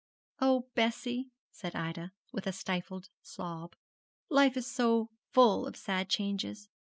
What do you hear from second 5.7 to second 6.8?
sad changes.